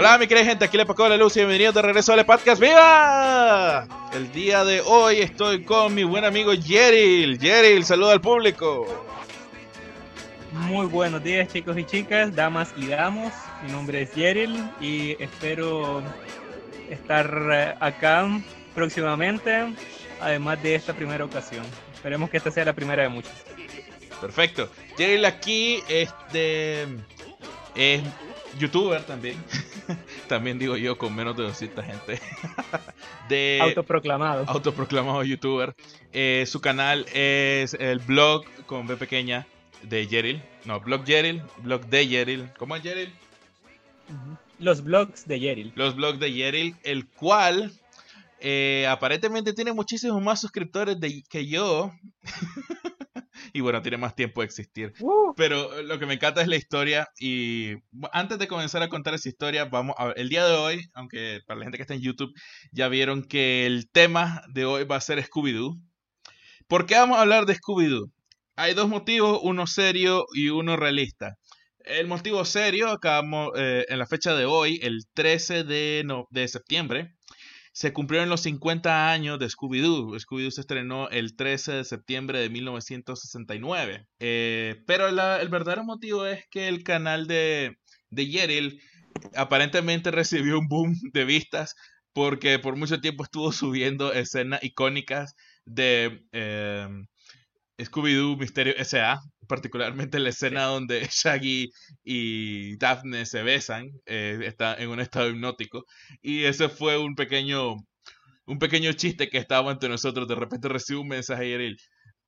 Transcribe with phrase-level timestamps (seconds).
[0.00, 2.58] Hola, mi querida gente, aquí le Paco la luz y bienvenidos de regreso al podcast
[2.58, 3.86] ¡Viva!
[4.14, 7.38] El día de hoy estoy con mi buen amigo Yeril.
[7.38, 8.86] Yeril, saluda al público.
[10.52, 13.30] Muy buenos días, chicos y chicas, damas y damos.
[13.62, 16.02] Mi nombre es Yeril y espero
[16.88, 18.26] estar eh, acá
[18.74, 19.74] próximamente,
[20.18, 21.66] además de esta primera ocasión.
[21.92, 23.34] Esperemos que esta sea la primera de muchas.
[24.18, 24.70] Perfecto.
[24.96, 26.84] Yeril aquí este,
[27.74, 28.02] es
[28.58, 29.36] youtuber también.
[30.28, 32.20] también digo yo con menos de 200 gente.
[33.28, 34.44] de autoproclamado.
[34.48, 35.74] Autoproclamado youtuber.
[36.12, 39.46] Eh, su canal es el blog con B pequeña
[39.82, 40.42] de Yeril.
[40.64, 42.50] No, blog Yeril, blog de Yeril.
[42.58, 43.12] ¿Cómo es Yeril?
[44.58, 45.72] Los blogs de Yeril.
[45.74, 47.72] Los blogs de Yeril, el cual
[48.40, 51.92] eh, aparentemente tiene muchísimos más suscriptores de, que yo.
[53.54, 54.92] y bueno, tiene más tiempo de existir.
[55.00, 55.34] Uh.
[55.36, 57.08] Pero lo que me encanta es la historia.
[57.18, 57.74] Y
[58.12, 60.18] antes de comenzar a contar esa historia, vamos a ver.
[60.18, 62.32] El día de hoy, aunque para la gente que está en YouTube,
[62.72, 65.80] ya vieron que el tema de hoy va a ser Scooby-Doo.
[66.68, 68.10] ¿Por qué vamos a hablar de Scooby-Doo?
[68.56, 71.36] Hay dos motivos, uno serio y uno realista.
[71.78, 76.46] El motivo serio, acabamos eh, en la fecha de hoy, el 13 de, no, de
[76.46, 77.14] septiembre,
[77.80, 80.14] se cumplieron los 50 años de Scooby-Doo.
[80.20, 84.06] Scooby-Doo se estrenó el 13 de septiembre de 1969.
[84.18, 87.78] Eh, pero el verdadero motivo es que el canal de,
[88.10, 88.78] de
[89.34, 91.74] aparentemente recibió un boom de vistas
[92.12, 95.34] porque por mucho tiempo estuvo subiendo escenas icónicas
[95.64, 96.86] de eh,
[97.78, 101.72] Scooby-Doo Misterio S.A., particularmente la escena donde Shaggy
[102.04, 105.84] y Daphne se besan, eh, está en un estado hipnótico,
[106.22, 107.74] y ese fue un pequeño,
[108.46, 111.76] un pequeño chiste que estaba entre nosotros, de repente recibo un mensaje y él,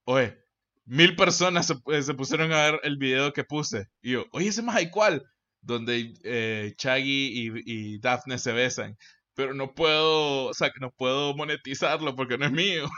[0.05, 0.37] oye,
[0.84, 4.77] mil personas se, pusieron a ver el video que puse, y yo, oye, ese más
[4.77, 5.23] hay cuál,
[5.61, 8.97] donde eh, Shaggy y, y Daphne se besan,
[9.34, 12.91] pero no puedo, o sea, no puedo monetizarlo porque no es mío.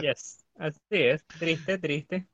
[0.00, 0.46] Yes.
[0.58, 2.28] Así es, triste, triste.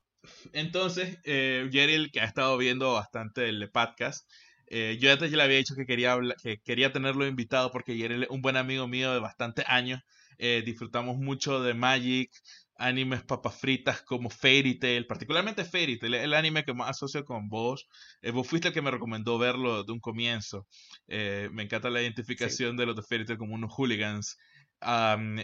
[0.53, 1.69] Entonces, eh,
[2.13, 4.29] que ha estado viendo bastante el podcast,
[4.69, 8.23] eh, yo antes ya le había dicho que quería, que quería tenerlo invitado porque Jerry
[8.23, 10.01] es un buen amigo mío de bastantes años.
[10.39, 12.31] Eh, disfrutamos mucho de Magic,
[12.77, 17.49] animes papas fritas como Fairy Tail, particularmente Fairy Tail, el anime que más asocio con
[17.49, 17.87] vos.
[18.23, 20.67] Eh, vos fuiste el que me recomendó verlo de un comienzo.
[21.07, 24.39] Eh, me encanta la identificación de los de Fairy Tail como unos hooligans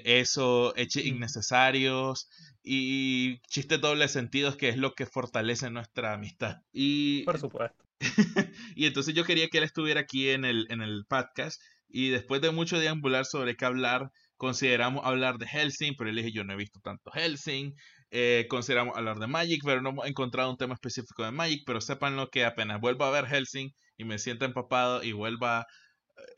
[0.05, 2.29] eso, hechos innecesarios
[2.63, 6.63] y chistes doble sentidos que es lo que fortalece nuestra amistad.
[6.73, 7.85] Y, Por supuesto.
[8.77, 12.41] y entonces yo quería que él estuviera aquí en el, en el podcast y después
[12.41, 16.53] de mucho deambular sobre qué hablar, consideramos hablar de Helsing, pero él dije yo no
[16.53, 17.75] he visto tanto Helsing.
[18.11, 21.81] Eh, consideramos hablar de Magic, pero no hemos encontrado un tema específico de Magic, pero
[21.81, 25.67] sepan lo que apenas vuelva a ver Helsing y me sienta empapado y vuelva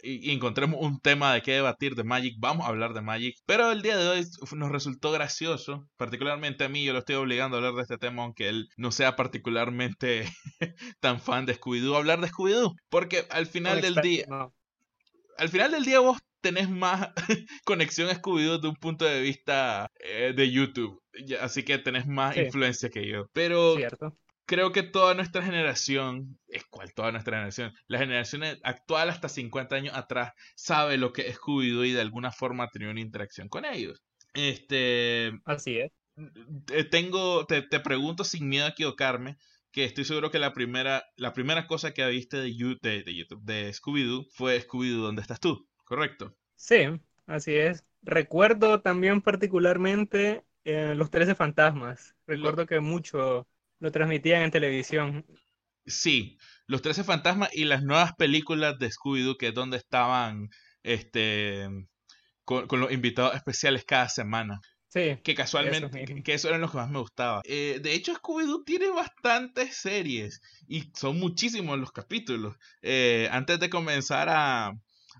[0.02, 3.36] y, encontremos un tema de qué debatir de Magic, vamos a hablar de Magic.
[3.46, 7.56] Pero el día de hoy nos resultó gracioso, particularmente a mí, yo lo estoy obligando
[7.56, 10.24] a hablar de este tema, aunque él no sea particularmente
[11.00, 12.74] tan fan de Scooby-Doo, hablar de Scooby-Doo.
[12.88, 14.26] Porque al final del día,
[15.36, 17.10] al final del día vos tenés más
[17.64, 21.00] conexión a Scooby-Doo desde un punto de vista eh, de YouTube.
[21.40, 23.26] Así que tenés más influencia que yo.
[23.32, 24.16] Pero Cierto
[24.50, 29.76] creo que toda nuestra generación, es cual toda nuestra generación, la generación actual hasta 50
[29.76, 33.48] años atrás, sabe lo que es Scooby-Doo y de alguna forma ha tenido una interacción
[33.48, 34.02] con ellos.
[34.34, 35.30] Este.
[35.44, 35.92] Así es.
[36.90, 39.38] Tengo, te, te pregunto sin miedo a equivocarme,
[39.70, 43.44] que estoy seguro que la primera, la primera cosa que viste de, YouTube, de, YouTube,
[43.44, 45.68] de Scooby-Doo fue Scooby-Doo, ¿dónde estás tú?
[45.84, 46.34] ¿Correcto?
[46.56, 46.88] Sí,
[47.28, 47.84] así es.
[48.02, 52.16] Recuerdo también particularmente eh, Los Trece Fantasmas.
[52.26, 53.46] Recuerdo que mucho
[53.80, 55.26] lo transmitían en televisión.
[55.86, 60.50] Sí, Los Trece Fantasmas y las nuevas películas de Scooby-Doo, que es donde estaban
[60.82, 61.68] este,
[62.44, 64.60] con, los invitados especiales cada semana.
[64.88, 65.18] Sí.
[65.22, 67.42] Que casualmente, que, eso era lo que más me gustaba.
[67.44, 72.56] Eh, de hecho, Scooby-Doo tiene bastantes series y son muchísimos los capítulos.
[72.82, 74.72] Eh, antes de comenzar a,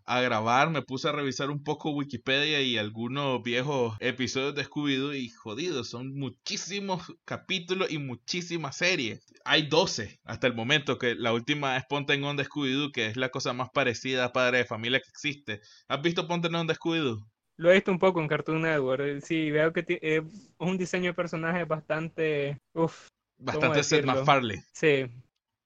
[0.04, 5.16] a grabar, me puse a revisar un poco Wikipedia y algunos viejos episodios de Scooby-Doo
[5.16, 9.24] y jodido, son muchísimos capítulos y muchísimas series.
[9.44, 13.30] Hay 12 hasta el momento, que la última es Ponte en Scooby-Doo, que es la
[13.30, 15.60] cosa más parecida a Padre de Familia que existe.
[15.88, 17.26] ¿Has visto Ponte en Scooby-Doo?
[17.56, 19.20] Lo he visto un poco en Cartoon Network.
[19.22, 20.22] Sí, veo que es
[20.58, 22.58] un diseño de personaje bastante...
[22.72, 23.08] Uf,
[23.38, 24.64] bastante Seth MacFarlane.
[24.72, 25.06] Sí,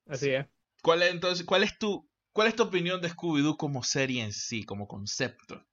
[0.08, 0.46] así es.
[0.82, 4.32] ¿Cuál es entonces, cuál es tu ¿Cuál es tu opinión de Scooby-Doo como serie en
[4.32, 5.64] sí, como concepto?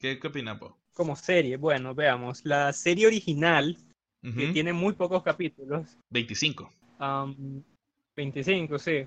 [0.00, 0.74] ¿Qué, qué opinas vos?
[0.92, 2.44] Como serie, bueno, veamos.
[2.44, 3.76] La serie original,
[4.20, 5.96] que tiene muy pocos capítulos.
[6.10, 6.72] 25.
[8.16, 9.06] 25, sí.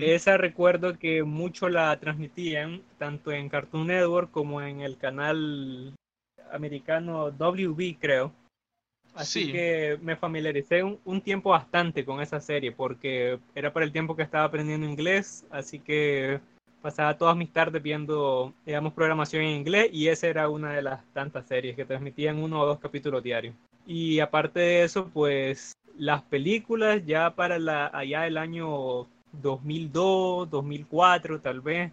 [0.00, 5.94] Esa recuerdo que mucho la transmitían, tanto en Cartoon Network como en el canal
[6.50, 8.32] americano WB, creo.
[9.18, 14.14] Así que me familiaricé un, tiempo bastante con esa serie, porque era para el tiempo
[14.14, 16.40] que estaba aprendiendo inglés, así que
[16.80, 21.04] pasaba todas mis tardes viendo, digamos, programación en inglés, y esa era una de las
[21.12, 23.54] tantas series que transmitían uno o dos capítulos diarios.
[23.86, 31.40] Y aparte de eso, pues las películas ya para la, allá el año 2002, 2004
[31.40, 31.92] tal vez,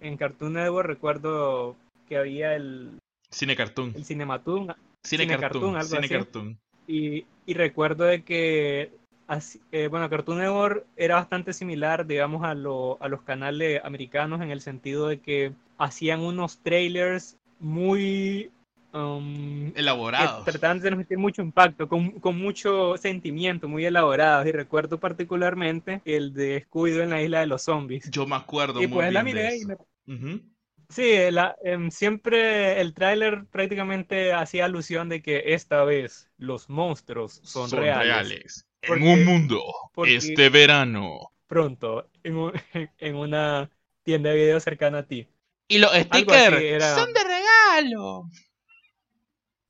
[0.00, 1.76] en Cartoon Network recuerdo
[2.08, 2.98] que había el...
[3.30, 3.92] Cine Cartoon.
[3.94, 4.74] El Cinematoon.
[5.02, 6.58] Cine, Cartoon, Cine Cartoon.
[6.86, 8.90] Y, y, recuerdo de que,
[9.26, 14.40] así, eh, bueno, Cartoon Network era bastante similar, digamos, a, lo, a los canales americanos
[14.40, 18.50] en el sentido de que hacían unos trailers muy
[18.92, 20.44] um, elaborados.
[20.44, 24.46] Trataban de transmitir mucho impacto, con, con, mucho sentimiento, muy elaborados.
[24.46, 28.10] Y recuerdo particularmente el de Scooby-Doo en la isla de los zombies.
[28.10, 29.86] Yo me acuerdo y muy pues, bien la miré de eso.
[30.06, 30.55] Y me...
[30.88, 37.40] Sí, la, em, siempre el tráiler prácticamente hacía alusión de que esta vez los monstruos
[37.42, 38.66] son, reales.
[38.82, 39.62] en un mundo,
[40.06, 41.32] este verano.
[41.46, 42.52] Pronto, en,
[42.98, 43.70] en, una
[44.04, 45.28] tienda de video cercana a ti.
[45.68, 48.30] Y los stickers son de regalo.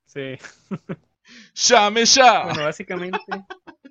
[0.05, 0.39] Sí.
[1.55, 2.45] ¡Llame ya!
[2.45, 3.19] Bueno, básicamente.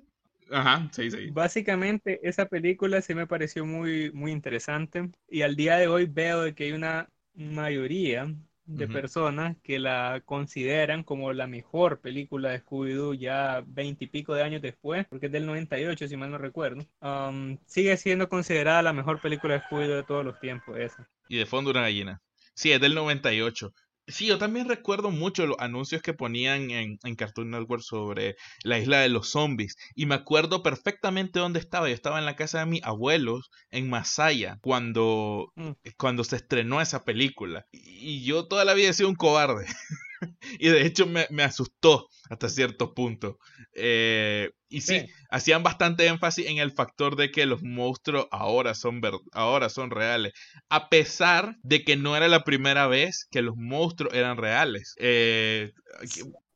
[0.50, 1.30] Ajá, sí, sí.
[1.30, 5.10] Básicamente, esa película sí me pareció muy, muy interesante.
[5.28, 8.34] Y al día de hoy veo que hay una mayoría
[8.66, 14.60] de personas que la consideran como la mejor película de Scooby-Doo ya veintipico de años
[14.60, 16.84] después, porque es del 98 si mal no recuerdo.
[17.00, 21.08] Um, sigue siendo considerada la mejor película de Scooby-Doo de todos los tiempos esa.
[21.28, 22.20] Y de fondo una gallina.
[22.54, 23.72] Sí, es del 98.
[24.08, 28.78] Sí, yo también recuerdo mucho los anuncios que ponían en, en, Cartoon Network sobre la
[28.78, 29.76] isla de los zombies.
[29.96, 31.88] Y me acuerdo perfectamente dónde estaba.
[31.88, 35.70] Yo estaba en la casa de mis abuelos en Masaya cuando, mm.
[35.98, 37.66] cuando se estrenó esa película.
[37.72, 39.66] Y yo toda la vida he sido un cobarde.
[40.60, 43.38] y de hecho me, me, asustó hasta cierto punto.
[43.74, 49.00] Eh, y sí, hacían bastante énfasis en el factor de que los monstruos ahora son,
[49.32, 50.32] ahora son reales,
[50.68, 54.94] a pesar de que no era la primera vez que los monstruos eran reales.
[54.98, 55.72] Eh,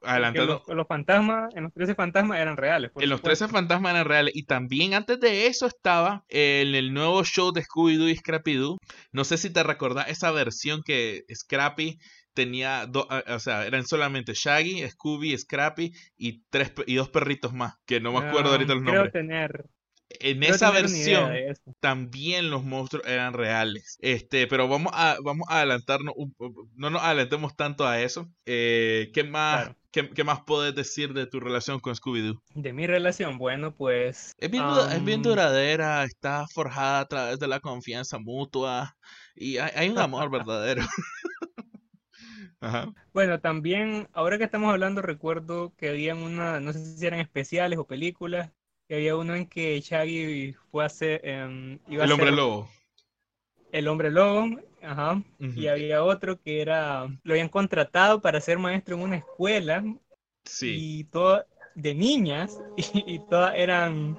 [0.02, 0.62] adelantando.
[0.68, 2.90] Los, fantasmas, en los 13 fantasmas eran reales.
[2.96, 4.34] En los 13 fantasmas eran reales.
[4.34, 8.78] Y también antes de eso estaba en el nuevo show de Scooby-Doo y Scrappy-Doo.
[9.12, 11.98] No sé si te recordás esa versión que Scrappy
[12.40, 17.74] tenía, dos o sea, eran solamente Shaggy, Scooby, Scrappy y tres y dos perritos más,
[17.86, 19.12] que no me acuerdo ahorita los nombres.
[19.12, 19.66] tener
[20.18, 21.32] en esa versión
[21.78, 23.96] también los monstruos eran reales.
[24.00, 26.14] Este, pero vamos a, vamos a adelantarnos,
[26.74, 28.28] no nos adelantemos tanto a eso.
[28.44, 32.42] Eh, ¿qué, más, ¿qué, más puedes decir de tu relación con Scooby-Doo?
[32.54, 34.32] De mi relación, bueno, pues...
[34.38, 38.96] Es bien, es bien duradera, está forjada a través de la confianza mutua
[39.34, 40.82] y hay, hay un amor verdadero.
[43.12, 47.78] Bueno, también, ahora que estamos hablando, recuerdo que había una, no sé si eran especiales
[47.78, 48.50] o películas,
[48.86, 52.68] que había uno en que Shaggy fue a ser, em, el hombre lobo.
[53.72, 55.22] El hombre lobo, ajá.
[55.38, 59.82] Y había otro que era, lo habían contratado para ser maestro en una escuela.
[60.44, 60.76] Sí.
[60.78, 64.18] Y todo de niñas, y, y todas eran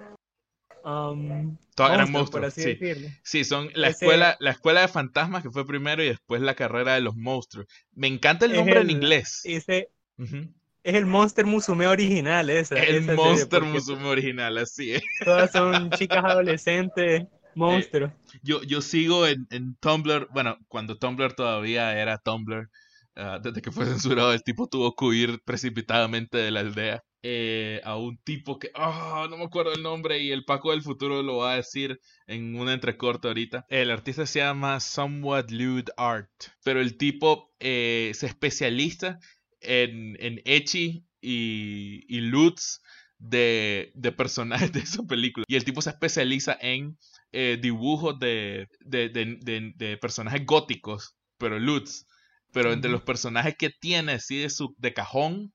[0.84, 2.54] um, todos eran monstruos.
[2.54, 2.78] sí.
[3.24, 3.44] sí.
[3.44, 7.02] son la escuela, la escuela de fantasmas que fue primero y después la carrera de
[7.02, 7.68] los monstruos.
[7.94, 9.42] Me encanta el nombre en inglés.
[9.44, 12.76] Ese, Es el Monster Musume original, esa.
[12.76, 15.04] El Monster Musume original, así es.
[15.24, 18.12] Todas son chicas adolescentes, monstruos.
[18.12, 22.70] Eh, yo, yo sigo en, en Tumblr, bueno, cuando Tumblr todavía era Tumblr,
[23.16, 27.04] ah, desde que fue censurado, el tipo tuvo que huir precipitadamente de la aldea.
[27.24, 30.82] Eh, a un tipo que, oh, no me acuerdo el nombre y el Paco del
[30.82, 33.66] futuro lo va a decir en un entrecorte ahorita.
[33.70, 36.32] El artista se llama Somewhat Lewd Art,
[36.64, 39.20] pero el tipo eh, se especializa
[39.60, 42.82] en, en Echi y, y Lutz
[43.20, 45.46] de, de, personajes de esa película.
[45.48, 46.98] Y el tipo se especializa en
[47.32, 52.08] eh, dibujos de, de, de, personajes góticos, pero Lutz.
[52.52, 55.54] Pero entre los personajes que tiene así de, su, de cajón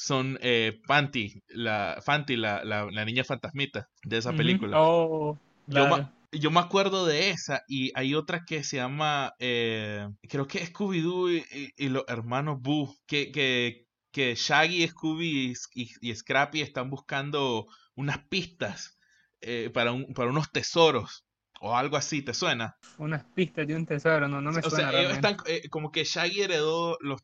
[0.00, 4.80] son eh, Fanti, la, Fanti la, la, niña fantasmita de esa película.
[4.80, 10.08] Oh, yo, me, yo, me acuerdo de esa y hay otra que se llama, eh,
[10.28, 11.44] creo que es Scooby-Doo
[11.76, 18.98] y, los hermanos Boo, que, que, que Shaggy, Scooby y, Scrappy están buscando unas pistas
[19.42, 21.26] eh, para, un, para unos tesoros.
[21.62, 22.78] O algo así, ¿te suena?
[22.96, 24.88] Unas pistas de un tesoro, no, no me suena.
[24.88, 25.36] O sea, ellos están,
[25.68, 27.20] como que Shaggy heredó los,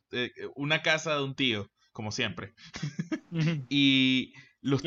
[0.55, 2.55] una casa de un tío como siempre.
[3.71, 4.83] y los,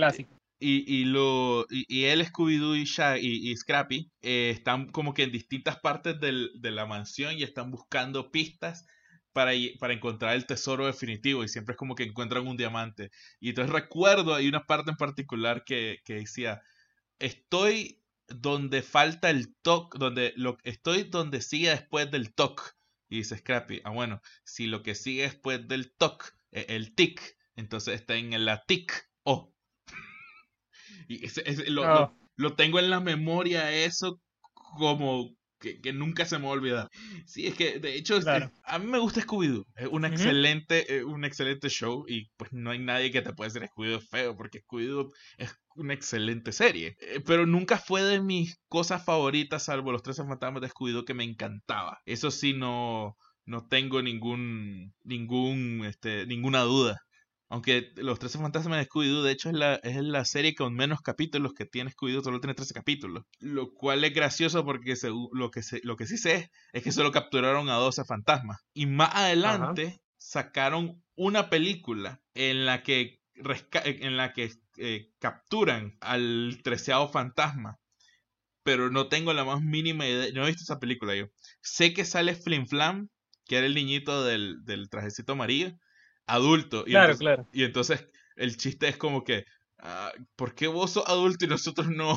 [0.59, 5.79] y, y, lo, y, él, Scooby-Doo y, y, Scrappy eh, están como que en distintas
[5.79, 8.85] partes del, de la mansión y están buscando pistas
[9.33, 13.09] para, para encontrar el tesoro definitivo y siempre es como que encuentran un diamante.
[13.39, 16.61] Y entonces recuerdo, hay una parte en particular que, que decía,
[17.17, 22.65] estoy donde falta el toque, donde lo, estoy donde sigue después del toque.
[23.09, 27.35] Y dice Scrappy, ah bueno, si lo que sigue después del toque, e, el tic,
[27.55, 29.53] entonces está en la tic o.
[31.07, 31.27] y
[31.69, 34.21] lo, lo, tengo en la memoria eso
[34.53, 36.89] como que, nunca se me va a olvidar.
[37.25, 38.19] Sí, es que de hecho
[38.63, 39.65] a mí me gusta Scooby-Doo.
[39.75, 43.67] Es un, excelente, un excelente show y pues no hay nadie que te pueda decir
[43.69, 46.95] Scooby-Doo feo porque Scooby-Doo es una excelente serie.
[47.01, 51.13] Eh, pero nunca fue de mis cosas favoritas salvo los tres fantasmas de Scooby-Doo que
[51.13, 51.99] me encantaba.
[52.05, 53.17] Eso sí no,
[53.49, 57.01] no tengo ningún, ningún, este, ninguna duda.
[57.51, 61.01] Aunque Los 13 Fantasmas de Scooby-Doo, de hecho, es la, es la serie con menos
[61.01, 63.23] capítulos que tiene Scooby-Doo, solo tiene 13 capítulos.
[63.39, 64.93] Lo cual es gracioso porque
[65.33, 68.59] lo, que lo que sí sé es que solo capturaron a 12 fantasmas.
[68.75, 76.59] Y más adelante sacaron una película en la que, en la que eh, capturan al
[76.63, 77.79] treceavo fantasma.
[78.61, 80.31] Pero no tengo la más mínima idea.
[80.35, 81.25] No he visto esa película yo.
[81.61, 83.09] Sé que sale Flim Flam,
[83.49, 85.73] que era el niñito del, del trajecito amarillo
[86.27, 86.83] adulto.
[86.85, 87.47] Y claro, entonces, claro.
[87.51, 89.45] Y entonces el chiste es como que,
[89.79, 92.15] ah, ¿por qué vos sos adulto y nosotros no?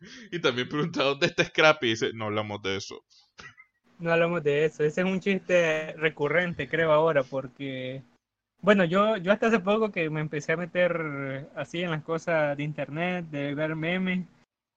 [0.32, 1.86] y también pregunta, ¿dónde está Scrappy?
[1.86, 3.04] Y dice, no hablamos de eso.
[4.00, 4.82] No hablamos de eso.
[4.82, 8.02] Ese es un chiste recurrente, creo, ahora, porque...
[8.62, 12.56] Bueno, yo, yo hasta hace poco que me empecé a meter así en las cosas
[12.56, 14.26] de internet, de ver memes.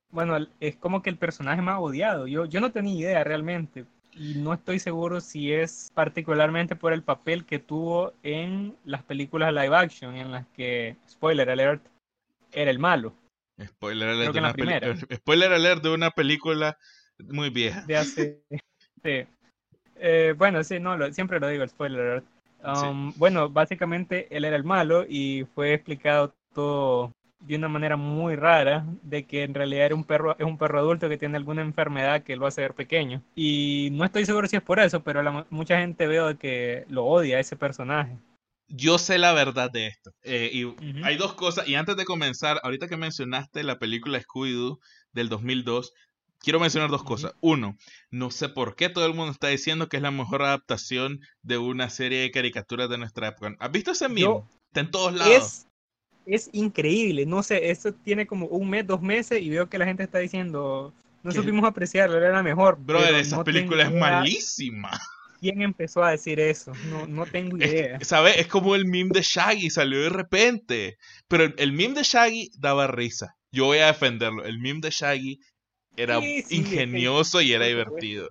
[0.09, 2.27] Bueno, es como que el personaje más odiado.
[2.27, 3.85] Yo, yo no tenía idea realmente,
[4.15, 9.53] y no estoy seguro si es particularmente por el papel que tuvo en las películas
[9.53, 11.83] live action en las que, spoiler alert,
[12.51, 13.13] era el malo.
[13.63, 14.51] Spoiler alert, de una,
[15.15, 16.77] spoiler alert de una película
[17.19, 17.81] muy vieja.
[17.81, 18.41] De hace,
[19.03, 19.25] sí.
[19.95, 22.25] Eh, bueno, sí, no, siempre lo digo, spoiler alert.
[22.65, 27.11] Um, bueno, básicamente él era el malo y fue explicado todo
[27.45, 30.79] de una manera muy rara de que en realidad era un perro, es un perro
[30.79, 33.21] adulto que tiene alguna enfermedad que lo hace ver pequeño.
[33.35, 37.37] Y no estoy seguro si es por eso, pero mucha gente veo que lo odia
[37.37, 38.17] a ese personaje.
[38.67, 40.11] Yo sé la verdad de esto.
[40.23, 41.67] Eh, y hay dos cosas.
[41.67, 44.79] Y antes de comenzar, ahorita que mencionaste la película Scooby-Doo
[45.11, 45.93] del 2002,
[46.39, 47.33] quiero mencionar dos cosas.
[47.41, 47.77] Uno,
[48.09, 51.57] no sé por qué todo el mundo está diciendo que es la mejor adaptación de
[51.57, 53.55] una serie de caricaturas de nuestra época.
[53.59, 54.43] ¿Has visto ese meme?
[54.67, 55.67] está en todos lados es
[56.51, 57.25] increíble.
[57.25, 60.19] No sé, esto tiene como un mes, dos meses y veo que la gente está
[60.19, 62.77] diciendo, no supimos apreciarlo, era la mejor.
[62.79, 64.91] Brother, esa película es malísima.
[65.39, 66.71] ¿Quién empezó a decir eso?
[66.89, 67.99] No, no tengo idea.
[68.01, 68.37] ¿Sabes?
[68.37, 70.97] Es como el meme de Shaggy, salió de repente.
[71.27, 73.35] Pero el, meme de Shaggy daba risa.
[73.51, 74.45] Yo voy a defenderlo.
[74.45, 75.39] El meme de Shaggy
[75.97, 78.29] era ingenioso y era divertido.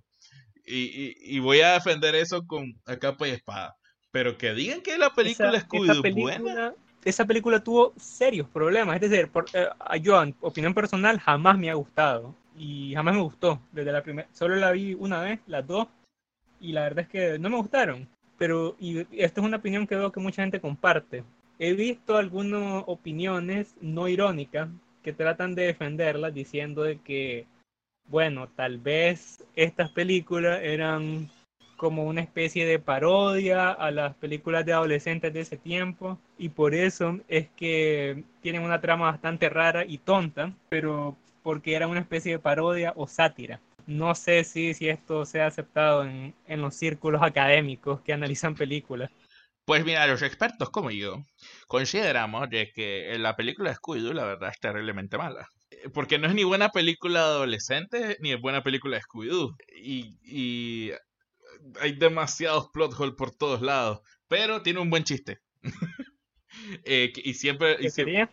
[0.64, 3.76] Y, y, voy a defender eso con a capa y espada.
[4.10, 9.00] Pero que digan que la película es buena esa película tuvo serios problemas.
[9.00, 9.68] Es decir, por, eh,
[10.00, 12.34] yo, en opinión personal, jamás me ha gustado.
[12.56, 13.60] Y jamás me gustó.
[13.72, 15.88] Desde la primera, solo la vi una vez, las dos.
[16.60, 18.08] Y la verdad es que no me gustaron.
[18.38, 21.24] Pero, y esta es una opinión que veo que mucha gente comparte.
[21.58, 24.68] He visto algunas opiniones no irónicas
[25.02, 27.46] que tratan de defenderla diciendo de que,
[28.08, 31.28] bueno, tal vez estas películas eran
[31.82, 36.76] como una especie de parodia a las películas de adolescentes de ese tiempo y por
[36.76, 42.30] eso es que tienen una trama bastante rara y tonta, pero porque era una especie
[42.30, 43.58] de parodia o sátira.
[43.84, 48.54] No sé si, si esto se ha aceptado en, en los círculos académicos que analizan
[48.54, 49.10] películas.
[49.64, 51.16] Pues mira, los expertos como yo
[51.66, 55.48] consideramos de que la película de Scooby-Doo la verdad es terriblemente mala.
[55.92, 59.56] Porque no es ni buena película de adolescentes ni es buena película de Scooby-Doo.
[59.74, 60.92] Y
[61.80, 65.38] hay demasiados plot holes por todos lados, pero tiene un buen chiste.
[66.84, 67.76] Eh, y siempre...
[67.78, 68.30] ¿Qué sería?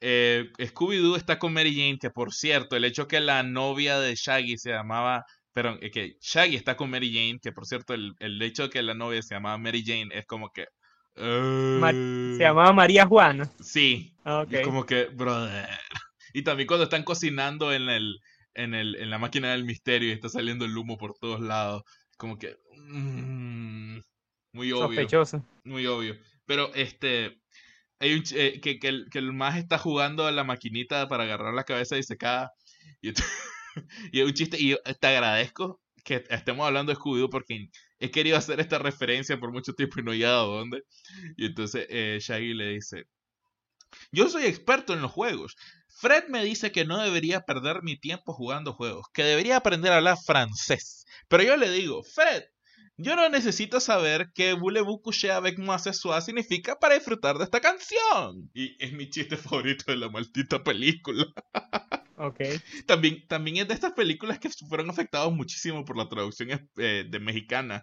[0.00, 4.14] Eh, Scooby-Doo está con Mary Jane, que por cierto, el hecho que la novia de
[4.14, 5.26] Shaggy se llamaba...
[5.52, 8.70] Perdón, eh, que Shaggy está con Mary Jane, que por cierto, el, el hecho de
[8.70, 10.68] que la novia se llamaba Mary Jane es como que...
[11.16, 13.50] se llamaba María Juana.
[13.60, 14.14] Sí.
[14.24, 15.68] Ah, es como que, brother.
[16.32, 18.20] Y también cuando están cocinando en el,
[18.54, 21.82] en, el, en la máquina del misterio y está saliendo el humo por todos lados
[22.20, 23.98] como que mm,
[24.52, 24.88] muy obvio.
[24.88, 25.46] Sospechoso.
[25.64, 26.18] Muy obvio.
[26.44, 27.40] Pero este
[27.98, 31.24] hay un, eh, que, que, el, que el más está jugando a la maquinita para
[31.24, 32.18] agarrar la cabeza y se
[33.00, 33.12] Y,
[34.12, 34.58] y es un chiste.
[34.60, 39.50] Y te agradezco que estemos hablando de scooby porque he querido hacer esta referencia por
[39.50, 40.82] mucho tiempo y no he a dónde.
[41.38, 43.06] Y entonces eh, Shaggy le dice:
[44.12, 45.56] Yo soy experto en los juegos.
[46.00, 49.96] Fred me dice que no debería perder mi tiempo jugando juegos, que debería aprender a
[49.96, 51.04] hablar francés.
[51.28, 52.44] Pero yo le digo, Fred,
[52.96, 57.44] yo no necesito saber qué Voulez-vous coucher avec moi ce soir significa para disfrutar de
[57.44, 58.50] esta canción.
[58.54, 61.26] Y es mi chiste favorito de la maldita película.
[62.22, 62.38] Ok.
[62.84, 67.18] También, también es de estas películas que fueron afectadas muchísimo por la traducción eh, de
[67.18, 67.82] mexicana.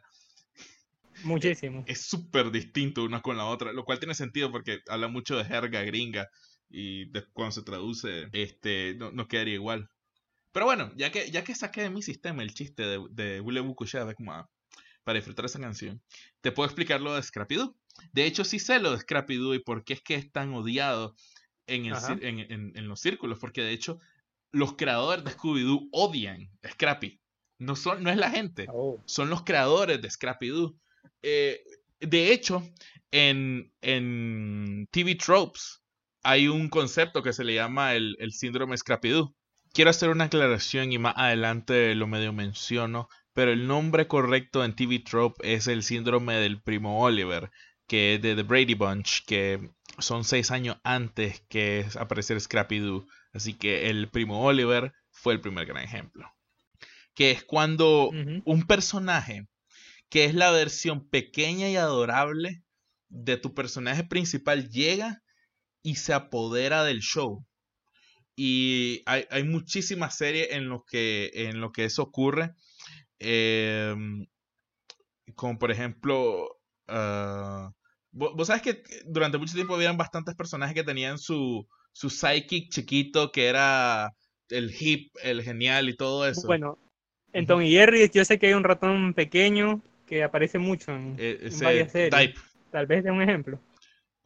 [1.24, 1.84] Muchísimo.
[1.88, 5.46] Es súper distinto una con la otra, lo cual tiene sentido porque habla mucho de
[5.46, 6.30] jerga gringa
[6.70, 9.90] y cuando se traduce este no, no, quedaría igual.
[10.52, 14.02] Pero bueno, ya que, ya que saqué de mi sistema el chiste de, de coucher
[14.02, 14.44] avec moi,
[15.04, 16.02] para disfrutar esa canción,
[16.42, 17.76] te puedo explicar lo de Scrappy Doo.
[18.12, 20.54] De hecho, sí sé lo de Scrappy Doo y por qué es que es tan
[20.54, 21.16] odiado
[21.68, 21.86] en,
[22.76, 24.00] en, los círculos, porque de hecho
[24.52, 27.20] los creadores de Scooby-Doo odian a Scrappy.
[27.60, 29.02] No, son, no es la gente, oh.
[29.06, 30.78] son los creadores de Scrappy Doo.
[31.22, 31.64] Eh,
[32.00, 32.64] de hecho,
[33.12, 35.82] en, en TV Tropes
[36.28, 39.36] hay un concepto que se le llama el, el síndrome Scrappy Doo.
[39.74, 44.76] Quiero hacer una aclaración y más adelante lo medio menciono pero el nombre correcto en
[44.76, 47.52] TV Trope es el síndrome del primo Oliver,
[47.86, 49.70] que es de The Brady Bunch, que
[50.00, 53.06] son seis años antes que aparecer Scrappy Doo.
[53.34, 56.34] Así que el primo Oliver fue el primer gran ejemplo.
[57.14, 59.48] Que es cuando un personaje
[60.10, 62.64] que es la versión pequeña y adorable
[63.08, 65.22] de tu personaje principal llega
[65.88, 67.46] y se apodera del show.
[68.36, 72.52] Y hay, hay muchísimas series en lo que, en lo que eso ocurre.
[73.20, 74.26] Em,
[75.34, 77.72] como por ejemplo, uh,
[78.12, 83.32] vos, sabes que durante mucho tiempo habían bastantes personajes que tenían su, su psychic chiquito
[83.32, 84.14] que era
[84.50, 86.48] el hip, el genial y todo eso.
[86.48, 86.78] Bueno,
[87.32, 91.16] en Tom y Jerry yo sé que hay un ratón pequeño que aparece mucho en,
[91.18, 92.36] e, varias series.
[92.72, 93.58] Tal vez de un ejemplo.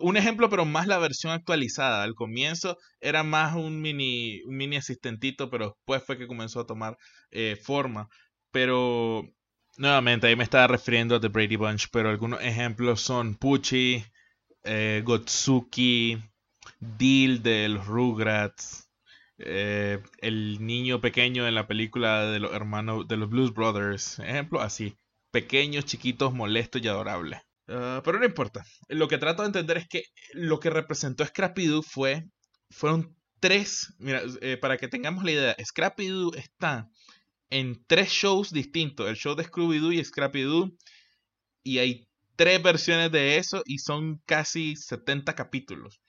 [0.02, 2.04] Un ejemplo, pero más la versión actualizada.
[2.04, 6.66] Al comienzo era más un mini, un mini asistentito, pero después fue que comenzó a
[6.66, 6.98] tomar
[7.32, 8.10] eh, forma.
[8.52, 9.24] Pero
[9.78, 14.04] nuevamente ahí me estaba refiriendo a The Brady Bunch, pero algunos ejemplos son Pucci,
[14.64, 16.18] eh, Gotsuki,
[16.80, 18.90] Deal de los Rugrats,
[19.38, 24.62] eh, el niño pequeño en la película de los hermanos de los Blues Brothers, ejemplo
[24.62, 24.98] así,
[25.32, 27.42] pequeños, chiquitos, molestos y adorables.
[27.72, 28.66] Ah, pero no importa.
[28.90, 30.04] Lo que trato de entender es que
[30.34, 32.26] lo que representó Scrappy Doo fue
[32.70, 36.90] fueron tres, mira, eh, para que tengamos la idea, Scrappy Doo está
[37.50, 40.72] en tres shows distintos, el show de Scooby-Doo y Scrappy-Doo,
[41.64, 42.08] y hay
[42.38, 46.02] tres versiones de eso y son casi 70 capítulos.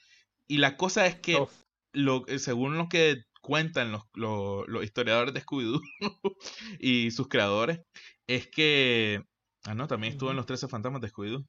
[0.46, 1.44] Y la cosa es que,
[1.92, 5.80] lo, eh, según lo que cuentan los, los, historiadores de Scooby-Doo
[6.78, 7.80] y sus creadores,
[8.26, 9.22] es que...
[9.64, 11.46] Ah, no, también estuvo en los 13 fantasmas de Scooby-Doo.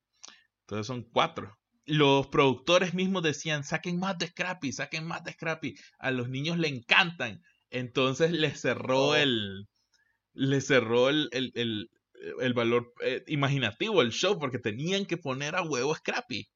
[0.62, 1.58] Entonces son cuatro.
[1.86, 5.76] Los productores mismos decían, saquen más de Scrappy, saquen más de Scrappy.
[6.00, 7.42] A los niños le encantan.
[7.70, 9.16] Entonces les cerró oh.
[9.16, 9.68] el,
[10.34, 11.90] le cerró el, el,
[12.40, 16.48] el, valor eh, imaginativo al show porque tenían que poner a huevo Scrappy.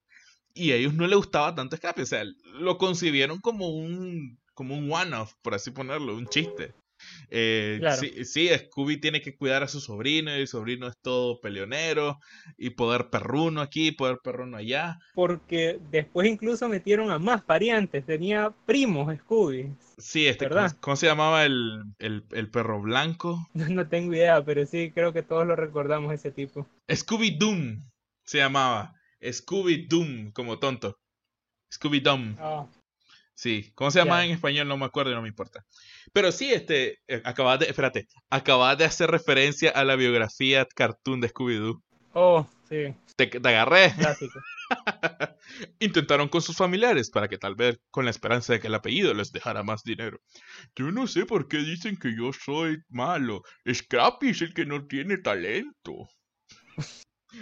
[0.53, 2.03] Y a ellos no les gustaba tanto Scrappy.
[2.03, 2.23] O sea,
[2.59, 6.73] lo concibieron como un, como un one-off, por así ponerlo, un chiste.
[7.29, 7.79] Eh,
[8.23, 12.19] sí, Scooby tiene que cuidar a su sobrino y el sobrino es todo peleonero
[12.57, 14.97] y poder perruno aquí, poder perruno allá.
[15.13, 19.71] Porque después incluso metieron a más variantes, tenía primos Scooby.
[19.97, 20.77] Sí, este, ¿verdad?
[20.79, 21.83] ¿cómo, se llamaba el,
[22.51, 23.47] perro blanco?
[23.77, 26.67] No, tengo idea, pero sí creo que todos lo recordamos ese tipo.
[26.91, 27.83] Scooby Doom
[28.23, 28.93] se llamaba.
[29.21, 30.99] Scooby Doom, como tonto.
[31.73, 32.35] Scooby Doom.
[32.39, 32.67] Ah.
[33.37, 34.67] Sí, ¿cómo se llama en español?
[34.67, 35.63] No me acuerdo y no me importa.
[36.11, 41.21] Pero sí, este, eh, acabas de, espérate, acabas de hacer referencia a la biografía cartoon
[41.21, 41.83] de Scooby-Doo.
[42.13, 42.95] Oh, sí.
[43.15, 43.93] Te, agarré.
[45.79, 49.13] Intentaron con sus familiares para que tal vez con la esperanza de que el apellido
[49.13, 50.17] les dejara más dinero.
[50.75, 53.43] Yo no sé por qué dicen que yo soy malo.
[53.71, 56.09] Scrappy es el que no tiene talento.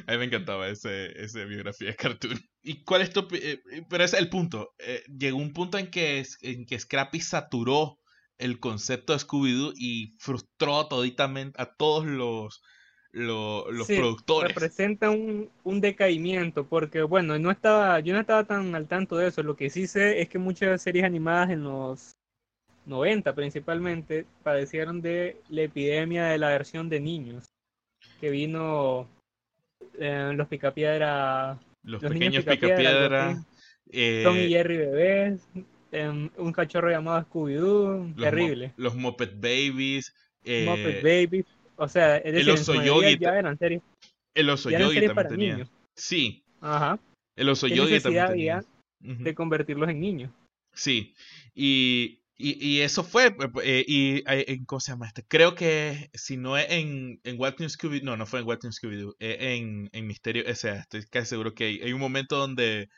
[0.07, 2.39] A mí me encantaba ese, esa biografía de cartoon.
[2.61, 3.27] ¿Y cuál es tu...?
[3.33, 4.73] Eh, pero ese es el punto.
[4.79, 7.99] Eh, llegó un punto en que, en que Scrappy saturó
[8.37, 12.61] el concepto de Scooby-Doo y frustró toditamente a todos los,
[13.11, 14.53] los, los sí, productores.
[14.53, 19.29] Representa un, un, decaimiento, porque bueno, no estaba, yo no estaba tan al tanto de
[19.29, 19.41] eso.
[19.41, 22.11] Lo que sí sé es que muchas series animadas en los
[22.85, 27.45] 90 principalmente padecieron de la epidemia de la versión de niños,
[28.19, 29.07] que vino
[29.99, 31.59] eh, los Picapiedra.
[31.83, 33.43] Los, los pequeños Picapiedra.
[33.91, 35.47] Eh, Tom y Jerry bebés.
[35.91, 38.15] Em, un cachorro llamado Scooby-Doo.
[38.15, 38.73] Terrible.
[38.77, 40.13] los Muppet Babies.
[40.43, 41.45] Eh, Muppet Babies.
[41.77, 43.17] O sea, el oso Yogi.
[43.17, 43.81] Ya eran series.
[44.33, 45.67] El oso Yogi también tenía.
[45.95, 46.43] Sí.
[46.61, 46.99] Ajá.
[47.35, 48.65] El oso Yogi también tenía.
[48.99, 50.31] de convertirlos en niños.
[50.73, 51.15] Sí,
[51.53, 55.23] y, y, eso fue, eh, y eh, en ¿cómo se llama este?
[55.25, 58.59] Creo que si no es en, en What News Scooby, no, no fue en What
[58.63, 62.37] News Scooby-Doo, en, en Misterio, o sea, estoy casi seguro que hay, hay un momento
[62.37, 62.89] donde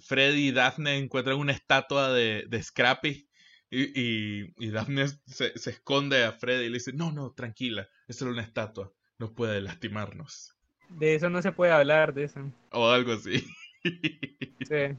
[0.00, 3.28] Freddy y Daphne encuentran una estatua de, de Scrappy
[3.70, 7.88] y, y, y Daphne se, se, esconde a Freddy y le dice, no, no, tranquila,
[8.08, 10.56] es solo una estatua, no puede lastimarnos.
[10.88, 12.52] De eso no se puede hablar, de eso.
[12.70, 13.44] O algo así.
[14.66, 14.98] Sí.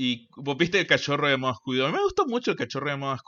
[0.00, 2.96] ¿Y vos viste el cachorro de Modo A mí me gustó mucho el cachorro de
[2.96, 3.18] Modo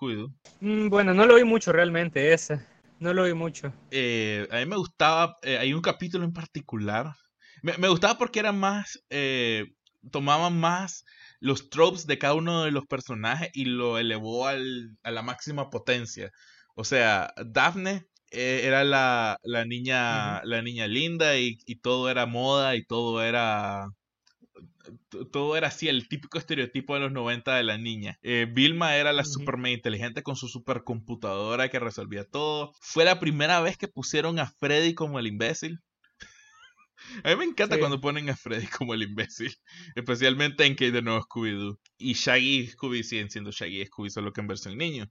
[0.61, 2.64] mm, bueno, no lo vi mucho realmente, ese.
[3.00, 3.72] No lo vi mucho.
[3.90, 7.12] Eh, a mí me gustaba, eh, hay un capítulo en particular.
[7.62, 9.66] Me, me gustaba porque era más, eh,
[10.12, 11.04] tomaban más
[11.40, 15.70] los tropes de cada uno de los personajes y lo elevó al, a la máxima
[15.70, 16.30] potencia.
[16.76, 22.26] O sea, Daphne eh, era la, la niña, la niña linda y, y, todo era
[22.26, 23.88] moda y todo era
[25.32, 28.18] todo era así, el típico estereotipo de los 90 de la niña.
[28.22, 32.72] Eh, Vilma era la super inteligente con su supercomputadora que resolvía todo.
[32.80, 35.80] Fue la primera vez que pusieron a Freddy como el imbécil.
[37.24, 39.54] A mí me encanta cuando ponen a Freddy como el imbécil.
[39.94, 41.78] Especialmente en que de nuevo Scooby-Doo.
[41.98, 45.10] Y Shaggy y Scooby siguen siendo Shaggy y Scooby, solo que en versión niño.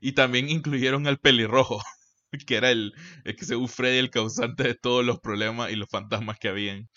[0.00, 1.82] Y también incluyeron al pelirrojo.
[2.46, 5.88] Que era el, el que según Freddy el causante de todos los problemas y los
[5.90, 6.88] fantasmas que habían.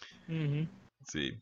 [1.07, 1.41] Sí.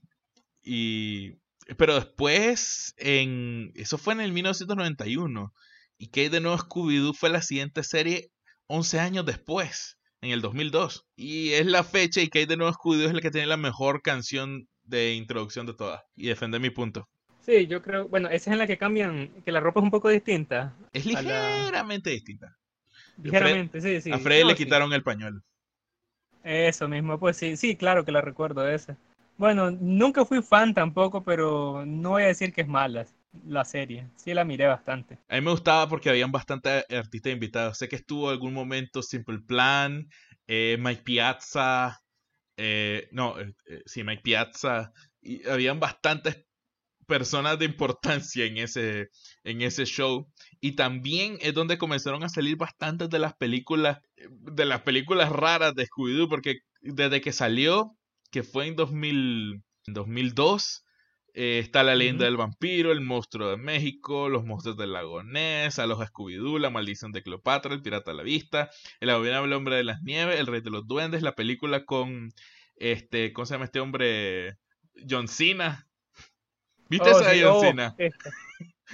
[0.64, 1.38] Y,
[1.78, 5.54] pero después, en, eso fue en el 1991.
[5.98, 8.32] Y que de nuevo Scooby-Doo fue la siguiente serie
[8.68, 11.06] 11 años después, en el 2002.
[11.16, 14.02] Y es la fecha y que de nuevo Scooby-Doo es la que tiene la mejor
[14.02, 16.02] canción de introducción de todas.
[16.16, 17.08] Y defender mi punto.
[17.46, 19.92] Sí, yo creo, bueno, esa es en la que cambian, que la ropa es un
[19.92, 20.76] poco distinta.
[20.94, 22.56] Es ligeramente distinta.
[23.22, 24.12] Ligeramente, sí, sí.
[24.12, 25.42] A Freddy le quitaron el pañuelo.
[26.44, 28.98] Eso mismo, pues sí, sí, claro que la recuerdo esa.
[29.38, 33.06] Bueno, nunca fui fan tampoco, pero no voy a decir que es mala
[33.46, 34.08] la serie.
[34.16, 35.18] Sí la miré bastante.
[35.30, 37.78] A mí me gustaba porque habían bastantes artistas invitados.
[37.78, 40.08] Sé que estuvo algún momento Simple Plan,
[40.48, 42.02] eh, Mike Piazza,
[42.58, 43.54] eh, no, eh,
[43.86, 44.92] sí, Mike Piazza.
[45.22, 46.46] Y habían bastantes
[47.08, 49.10] personas de importancia en ese,
[49.44, 50.30] en ese show.
[50.60, 55.74] Y también es donde comenzaron a salir bastantes de las películas, de las películas raras
[55.76, 57.98] de Scooby-Doo, porque desde que salió
[58.32, 60.86] que fue en, 2000, 2002.
[61.34, 65.80] Eh, está la leyenda del vampiro, el monstruo de México, los monstruos del lago Ness,
[65.80, 69.78] a los Scooby-Doo, la maldición de Cleopatra, el pirata a la vista, el abominable hombre
[69.78, 72.34] de las nieves, el rey de los duendes, la película con
[72.76, 74.58] este, ¿cómo se llama este hombre?
[75.10, 75.88] John Cena.
[76.90, 77.96] ¿Viste oh, esa de John oh, Cena?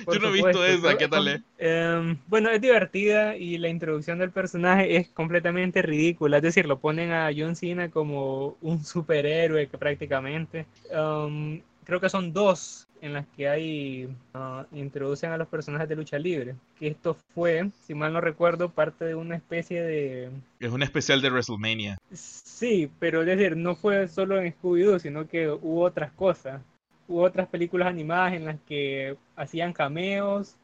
[0.05, 1.41] Yo no he visto esa, ¿qué tal es?
[1.57, 6.37] Em, bueno, es divertida y la introducción del personaje es completamente ridícula.
[6.37, 10.65] Es decir, lo ponen a John Cena como un superhéroe que prácticamente.
[10.91, 15.95] Em, creo que son dos en las que hay ah, introducen a los personajes de
[15.95, 16.55] lucha libre.
[16.79, 20.29] Que esto fue, si mal no recuerdo, parte de una especie de.
[20.59, 21.97] Es un especial de WrestleMania.
[22.11, 26.61] Sí, pero es decir, no fue solo en Scooby-Doo, sino que hubo otras cosas
[27.07, 30.55] hubo otras películas animadas en las que hacían cameos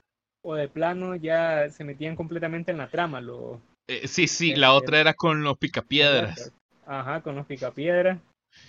[0.44, 3.22] o de plano ya se metían completamente en la trama.
[3.22, 6.52] Lo, eh, sí, sí, la otra era con los picapiedras.
[6.86, 8.20] Ajá, con los picapiedras.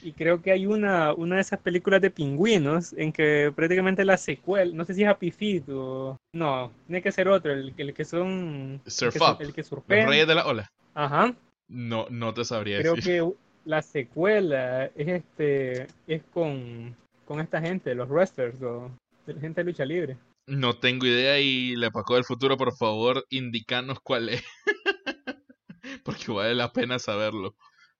[0.03, 4.17] Y creo que hay una, una de esas películas de pingüinos en que prácticamente la
[4.17, 6.17] secuela, no sé si es Happy Feet o...
[6.35, 8.81] No, tiene que ser otro, el, el que son...
[8.87, 10.73] Surf el que, Los reyes de la ola.
[10.95, 11.35] Ajá.
[11.69, 13.03] No, no te sabría decir.
[13.03, 18.91] Creo que la secuela es este es con con esta gente, los wrestlers o
[19.27, 20.17] gente de lucha libre?
[20.47, 24.45] No tengo idea y le Paco del futuro, por favor, indicanos cuál es.
[26.05, 27.55] Porque vale la pena saberlo.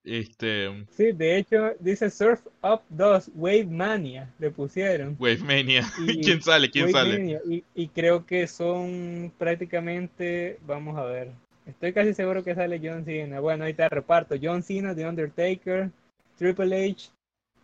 [0.05, 0.85] Este...
[0.91, 5.17] Sí, de hecho dice Surf Up 2, Wave Mania, le pusieron.
[5.19, 5.83] Wave Mania.
[6.23, 6.71] ¿Quién sale?
[6.71, 7.41] ¿Quién sale?
[7.49, 11.31] Y, y, creo que son prácticamente, vamos a ver,
[11.65, 13.41] estoy casi seguro que sale John Cena.
[13.41, 14.37] Bueno, ahí te reparto.
[14.41, 15.91] John Cena, The Undertaker,
[16.37, 17.11] Triple H,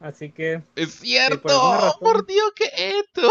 [0.01, 0.63] Así que.
[0.75, 1.97] ¡Es cierto!
[2.01, 3.31] ¡Por, Dios, qué esto!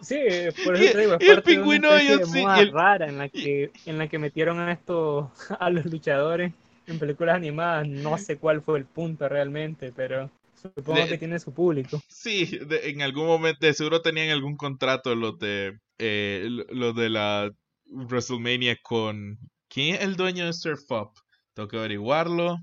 [0.00, 0.16] Sí,
[0.64, 3.98] por eso te digo, es parte de una especie de rara en la que en
[3.98, 6.52] la que metieron a estos a los luchadores
[6.86, 7.86] en películas animadas.
[7.88, 10.30] No sé cuál fue el punto realmente, pero
[10.60, 12.00] supongo que tiene su público.
[12.08, 17.50] Sí, en algún momento de seguro tenían algún contrato los de eh, los de la
[17.86, 21.10] WrestleMania con ¿quién es el dueño de Surf Up?
[21.54, 22.58] Tengo que averiguarlo.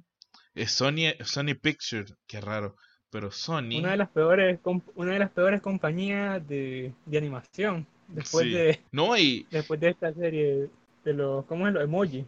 [0.56, 2.76] Es Sony, Sony Pictures, qué raro.
[3.12, 3.80] Pero Sony.
[3.80, 4.60] Una de las peores,
[4.96, 7.88] una de las peores compañías de, animación.
[8.08, 8.82] Después de.
[8.92, 9.46] No, y.
[9.52, 10.70] Después de esta serie
[11.04, 11.46] de los.
[11.46, 12.26] ¿Cómo es los emoji?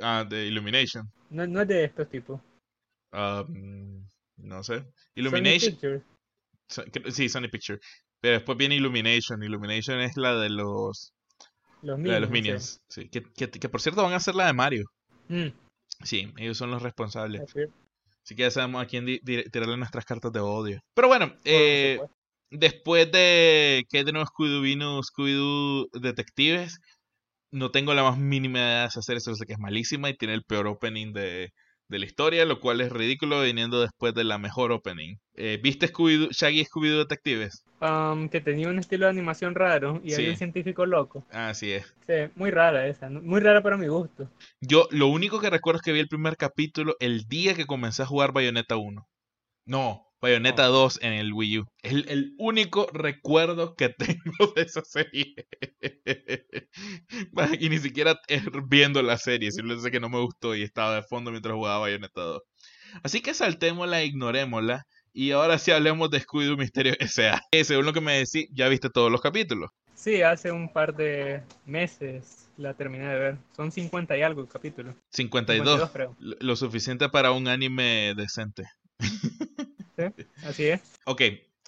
[0.00, 1.10] Ah, de Illumination.
[1.30, 2.40] No, no es de estos tipos.
[3.12, 4.84] Um, no sé.
[5.14, 5.76] Illumination.
[6.68, 7.14] Sony Pictures.
[7.16, 7.80] sí, Sony Pictures.
[8.20, 9.42] Pero después viene Illumination.
[9.42, 11.12] Illumination es la de los,
[11.82, 12.80] Los la de los Minions, Minions.
[12.88, 13.08] Sí.
[13.08, 14.84] Que, que- que por cierto van a hacer la de Mario.
[15.28, 15.48] Mm,
[16.02, 17.42] Sí, ellos son los responsables.
[18.22, 20.80] así que ya sabemos a quién tirarle nuestras cartas de odio.
[20.94, 22.00] Pero bueno, eh,
[22.50, 26.80] después de que nuevo Scooby-Doo vino Scooby-Doo Detectives,
[27.52, 30.16] no tengo la más mínima idea de esa serie, solo sé que es malísima y
[30.16, 31.52] tiene el peor opening de,
[31.90, 35.16] de la historia, lo cual es ridículo viniendo después de la mejor opening.
[35.34, 37.64] Eh, ¿Viste Scooby-Doo, Shaggy y Scooby-Doo Detectives?
[37.80, 40.16] Um, que tenía un estilo de animación raro y Sí.
[40.16, 41.26] había un científico loco.
[41.30, 41.92] Así es.
[42.06, 43.20] Sí, muy rara esa, ¿no?
[43.22, 44.30] muy rara para mi gusto.
[44.60, 48.02] Yo lo único que recuerdo es que vi el primer capítulo el día que comencé
[48.02, 49.06] a jugar Bayonetta 1.
[49.66, 51.66] No, Bayonetta 2 en el Wii U.
[51.82, 55.34] Es el, el único recuerdo que tengo de esa serie.
[57.60, 60.96] y ni siquiera es viendo la serie, simplemente sé que no me gustó y estaba
[60.96, 62.42] de fondo mientras jugaba Bayonetta 2.
[63.02, 64.84] Así que saltémosla, ignorémosla.
[65.12, 67.40] Y ahora sí hablemos de Scooby-Doo Misterio S.A.
[67.50, 69.70] Que según lo que me decís, ya viste todos los capítulos.
[69.94, 73.38] Sí, hace un par de meses la terminé de ver.
[73.56, 74.94] Son 50 y algo capítulos.
[75.10, 75.90] 52.
[75.90, 76.16] creo.
[76.18, 78.64] Lo lo suficiente para un anime decente.
[80.16, 80.80] Sí, así es.
[81.06, 81.22] Ok,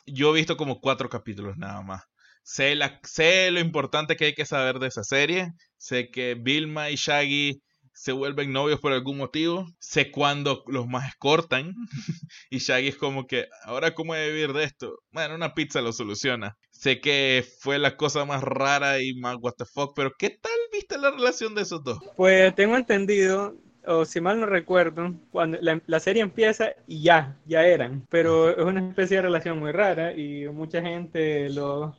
[0.07, 2.03] yo he visto como cuatro capítulos nada más.
[2.42, 5.53] Sé, la, sé lo importante que hay que saber de esa serie.
[5.77, 7.62] Sé que Vilma y Shaggy
[7.95, 9.66] se vuelven novios por algún motivo.
[9.79, 11.75] Sé cuándo los más cortan.
[12.51, 14.99] y Shaggy es como que, ¿ahora cómo voy a vivir de esto?
[15.11, 16.57] Bueno, una pizza lo soluciona.
[16.71, 20.53] Sé que fue la cosa más rara y más what the fuck, pero ¿qué tal
[20.73, 21.99] viste la relación de esos dos?
[22.16, 23.55] Pues tengo entendido,
[23.87, 28.07] o si mal no recuerdo, cuando la, la serie empieza y ya, ya eran.
[28.11, 31.95] Pero es una especie de relación muy rara y mucha gente, los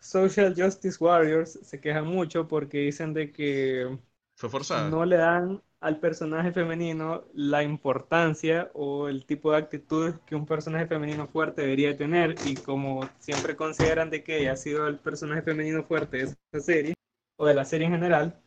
[0.00, 3.98] Social Justice Warriors, se quejan mucho porque dicen de que
[4.34, 4.88] Fue forzada.
[4.88, 10.46] no le dan al personaje femenino la importancia o el tipo de actitud que un
[10.46, 14.98] personaje femenino fuerte debería tener y como siempre consideran de que ella ha sido el
[14.98, 16.94] personaje femenino fuerte de esa serie
[17.38, 18.40] o de la serie en general,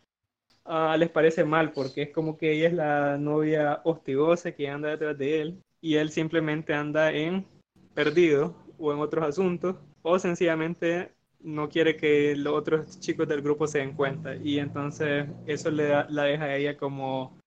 [0.66, 4.90] ah, les parece mal porque es como que ella es la novia hostigosa que anda
[4.90, 7.46] detrás de él y él simplemente anda en
[7.94, 13.68] perdido o en otros asuntos o sencillamente no quiere que los otros chicos del grupo
[13.68, 17.38] se den cuenta y entonces eso le da- la deja a ella como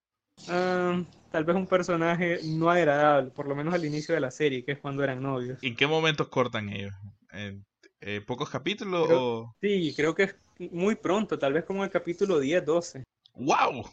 [0.49, 4.65] ah, tal vez un personaje no agradable, por lo menos al inicio de la serie,
[4.65, 5.59] que es cuando eran novios.
[5.63, 6.95] ¿En qué momentos cortan ellos?
[7.33, 7.65] ¿En
[8.01, 9.57] eh, pocos capítulos Creo- o...?
[9.61, 13.05] Sí, creo que es muy pronto, tal vez como el capítulo 10, 12.
[13.37, 13.85] ¡Wow!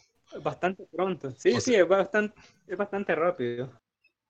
[0.43, 1.31] Bastante pronto.
[1.37, 2.35] Sí, O sí, sea- es bastante,
[2.67, 3.71] es bastante rápido.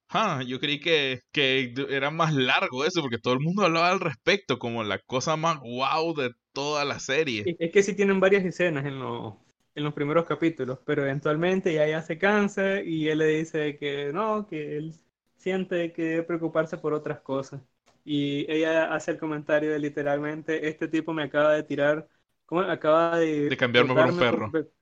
[0.10, 4.00] Ah, yo creí que, que era más largo eso, porque todo el mundo hablaba al
[4.00, 7.44] respecto, como la cosa más wow de toda la serie.
[7.44, 9.40] Es es que sí tienen varias escenas en, lo-
[9.76, 14.12] en los primeros capítulos, pero eventualmente ya ella se cansa y él le dice que
[14.14, 14.94] no, que él
[15.38, 17.62] siente que debe preocuparse por otras cosas.
[18.04, 22.08] Y ella hace el comentario de literalmente, este tipo me acaba de tirar,
[22.46, 22.62] ¿cómo?
[22.62, 23.52] Acaba de...
[23.52, 24.74] De cambiarme por un botarme Por,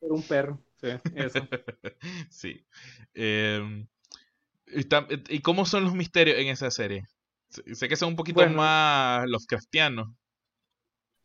[0.00, 1.48] por un perro, sí, eso.
[2.30, 2.66] Sí.
[3.14, 3.86] Em,
[4.68, 7.04] y, tam- ¿y cómo son los misterios en esa serie?
[7.50, 8.48] Sé que son un poquito Bueno.
[8.48, 10.08] más Lovecraftianos.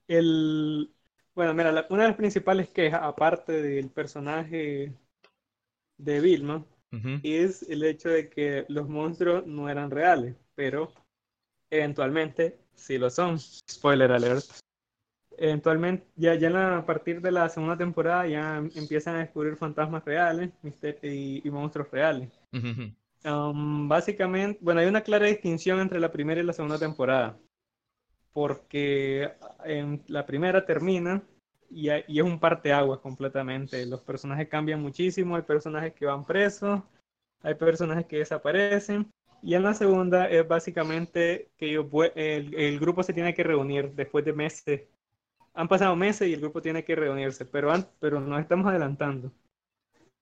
[0.07, 0.91] El,
[1.35, 4.93] bueno, mira, la- una de las principales quejas, aparte del personaje
[5.97, 7.21] de Vilma, Ujú.
[7.23, 10.91] es el hecho de que los monstruos no eran reales, pero
[11.69, 13.37] eventualmente sí lo son.
[13.69, 14.45] Spoiler alert.
[15.37, 20.03] Eventualmente, ya, ya la- a partir de la segunda temporada ya empiezan a descubrir fantasmas
[20.05, 20.51] reales
[21.01, 22.29] y, y monstruos reales.
[23.25, 27.37] Um, básicamente, bueno, hay una clara distinción entre la primera y la segunda temporada,
[28.33, 29.31] porque
[29.63, 31.23] en la primera termina
[31.69, 33.85] y, y es un parteaguas completamente.
[33.85, 36.81] Los personajes cambian muchísimo, hay personajes que van presos,
[37.41, 39.09] hay personajes que desaparecen,
[39.41, 44.25] y en la segunda es básicamente que el, el grupo se tiene que reunir después
[44.25, 44.81] de meses.
[45.53, 49.31] Han pasado meses y el grupo tiene que reunirse, pero, pero nos estamos adelantando.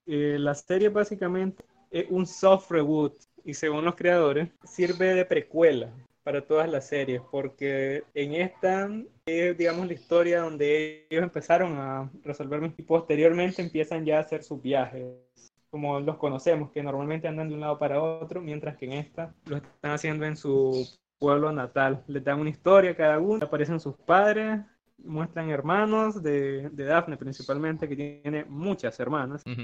[0.06, 5.90] Eh, la serie básicamente es un soft reboot y según los creadores sirve de precuela
[6.22, 8.90] para todas las series porque en esta
[9.24, 14.42] es digamos la historia donde ellos empezaron a resolver y posteriormente empiezan ya a hacer
[14.42, 15.04] sus viajes
[15.74, 19.34] como los conocemos que normalmente andan de un lado para otro mientras que en esta
[19.46, 20.86] lo están haciendo en su
[21.18, 24.60] pueblo natal les dan una historia a cada uno aparecen sus padres
[24.98, 29.62] muestran hermanos de, de Daphne principalmente que tiene muchas hermanas Ujú.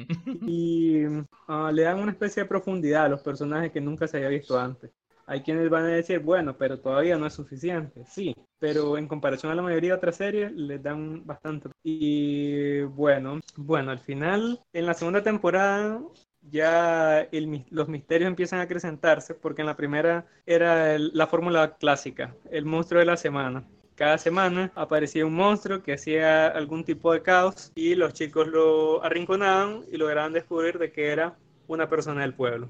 [0.48, 1.04] y
[1.46, 4.58] ah, le dan una especie de profundidad a los personajes que nunca se había visto
[4.58, 4.90] antes.
[5.30, 8.04] Hay quienes van a decir, bueno, pero todavía no es suficiente.
[8.04, 11.68] Sí, pero en comparación a la mayoría de otras series, les dan bastante.
[11.84, 16.02] Y bueno, bueno, al final, en la segunda temporada,
[16.40, 17.28] ya
[17.70, 22.98] los misterios empiezan a acrecentarse porque en la primera era la fórmula clásica, el monstruo
[22.98, 23.62] de la semana.
[23.94, 29.04] Cada semana aparecía un monstruo que hacía algún tipo de caos y los chicos lo
[29.04, 31.38] arrinconaban y lograban descubrir de que era
[31.68, 32.68] una persona del pueblo.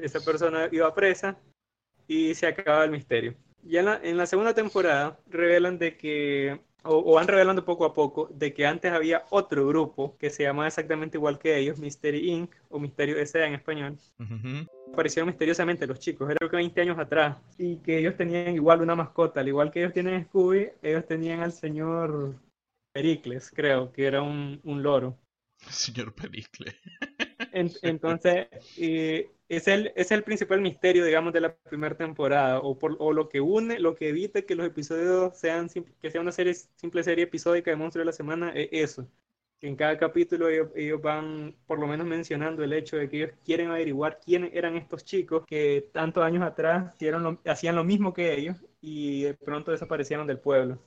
[0.00, 1.38] Esa persona iba presa
[2.12, 3.34] y se acababa el misterio.
[3.62, 7.94] Ya en la, en la segunda temporada revelan de que o, van revelando poco a
[7.94, 12.30] poco de que antes había otro grupo que se llamaba exactamente igual que ellos, Mystery
[12.30, 12.54] Inc.
[12.68, 13.46] o Misterio S.A.
[13.46, 13.98] en español.
[14.92, 18.96] Aparecieron misteriosamente los chicos, era que 20 años atrás, y que ellos tenían igual una
[18.96, 22.34] mascota, al igual que ellos tienen Scooby, ellos tenían al señor
[22.92, 25.16] Pericles, creo, que era un, un loro.
[25.70, 26.74] Señor Pericles.
[27.52, 28.46] Entonces,
[28.78, 33.12] eh, es el, es el principal misterio, digamos, de la primera temporada, o, por, o
[33.12, 37.02] lo que une, lo que evita que los episodios sean, que sea una serie, simple
[37.02, 39.06] serie episódica de Monstruo de la Semana, es eso.
[39.60, 43.70] En cada capítulo ellos, van por lo menos mencionando el hecho de que ellos quieren
[43.70, 48.56] averiguar quiénes eran estos chicos que tantos años atrás hicieron hacían lo mismo que ellos
[48.80, 50.78] y de pronto desaparecieron del pueblo.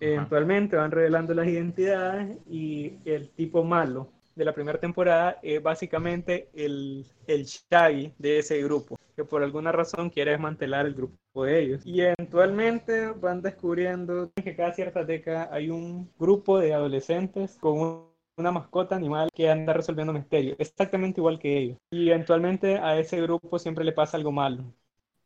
[0.00, 6.48] Eventualmente van revelando las identidades y el tipo malo de la primera temporada es básicamente
[6.54, 11.60] el, el Shaggy de ese grupo, que por alguna razón quiere desmantelar el grupo de
[11.60, 11.86] ellos.
[11.86, 18.50] Y eventualmente van descubriendo que cada cierta década hay un grupo de adolescentes con una
[18.50, 21.78] mascota animal que anda resolviendo misterios, exactamente igual que ellos.
[21.90, 24.64] Y eventualmente a ese grupo siempre le pasa algo malo.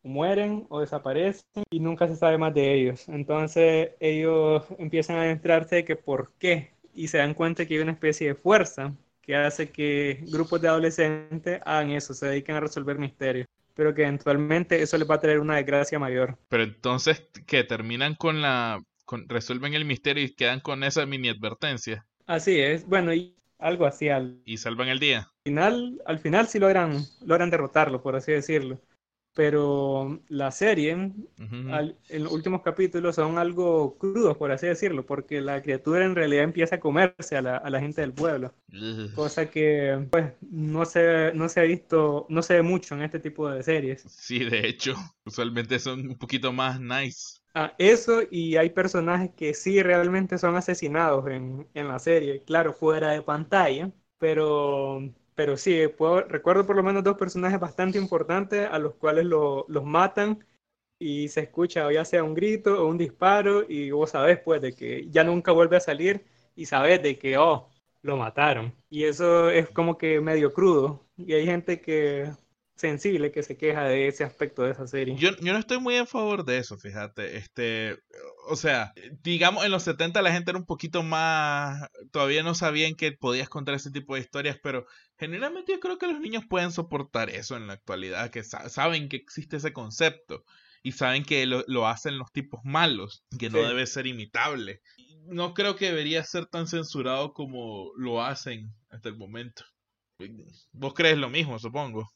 [0.03, 3.09] Mueren o desaparecen y nunca se sabe más de ellos.
[3.09, 7.79] Entonces ellos empiezan a adentrarse de que por qué y se dan cuenta que hay
[7.79, 12.59] una especie de fuerza que hace que grupos de adolescentes hagan eso, se dediquen a
[12.59, 16.37] resolver misterios, pero que eventualmente eso les va a traer una desgracia mayor.
[16.49, 18.81] Pero entonces, que terminan con la...
[19.27, 22.05] resuelven el misterio y quedan con esa mini advertencia.
[22.25, 24.09] Así es, bueno, y algo así.
[24.09, 25.29] Al y salvan el día.
[25.43, 28.79] Final, al final sí logran, logran derrotarlo, por así decirlo
[29.37, 35.61] pero la serie, en los últimos capítulos, son algo crudos, por así decirlo, porque la
[35.61, 38.51] criatura en realidad empieza a comerse a la, gente del pueblo.
[39.13, 43.19] Cosa que, pues, no se, no se ha visto, no se ve mucho en este
[43.19, 44.01] tipo de series.
[44.09, 47.39] Sí, de hecho, usualmente son un poquito más nice.
[47.53, 52.73] Ah, eso, y hay personajes que sí realmente son asesinados en, en la serie, claro,
[52.73, 55.85] fuera de pantalla, pero pero sí,
[56.29, 60.43] recuerdo por lo menos dos personajes bastante importantes a los cuales los matan
[60.97, 64.73] y se escucha ya sea un grito o un disparo y vos sabés pues de
[64.73, 67.69] que ya nunca vuelve a salir y sabés de que, oh,
[68.01, 68.73] lo mataron.
[68.89, 71.05] Y eso es como que medio crudo.
[71.17, 72.31] Y hay gente que
[72.77, 75.15] sensible que se queja de ese aspecto de esa serie.
[75.17, 77.37] Yo, yo no estoy muy en favor de eso, fíjate.
[77.37, 77.97] Este,
[78.47, 82.95] o sea, digamos en los 70 la gente era un poquito más, todavía no sabían
[82.95, 84.85] que podías contar ese tipo de historias, pero
[85.17, 89.17] generalmente yo creo que los niños pueden soportar eso en la actualidad, que saben que
[89.17, 90.45] existe ese concepto
[90.83, 94.81] y saben que lo, hacen los tipos malos, que no debe ser imitable.
[95.25, 99.63] No creo que debería ser tan censurado como lo hacen hasta el momento.
[100.71, 102.07] Vos crees lo mismo, supongo.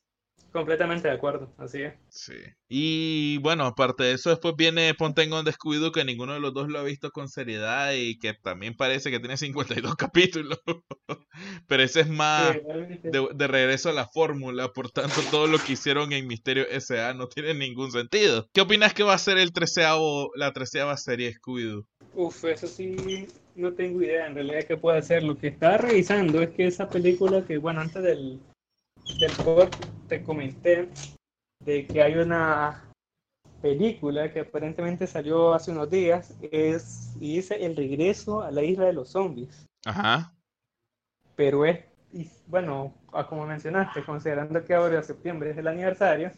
[0.52, 1.94] Completamente de acuerdo, así es.
[2.10, 2.34] Sí.
[2.68, 6.80] Y bueno, aparte de eso, después viene Pontengon Descuido, que ninguno de los dos lo
[6.80, 10.60] ha visto con seriedad y que también parece que tiene 52 capítulos.
[11.68, 12.58] Pero ese es más
[13.04, 17.14] de, regreso a la fórmula, por tanto, todo lo que hicieron en Misterio S.A.
[17.14, 18.50] no tiene ningún sentido.
[18.52, 21.86] ¿Qué opinas que va a ser el treceavo, la treceava serie Scooby-Doo?
[22.14, 25.24] Uf, eso sí, no tengo idea en realidad qué puede ser.
[25.24, 28.40] Lo que estaba revisando es que esa película que, bueno, antes del
[29.20, 29.70] del
[30.08, 30.90] te comenté
[31.64, 32.92] de que hay una
[33.62, 38.86] película que aparentemente salió hace unos días es y dice El regreso a la isla
[38.86, 39.68] de los zombies.
[39.86, 40.34] Ajá.
[41.36, 41.86] Pero es,
[42.48, 42.94] bueno,
[43.30, 46.32] como mencionaste, considerando que ahora septiembre es el aniversario,